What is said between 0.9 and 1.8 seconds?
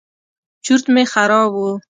مې خراب و.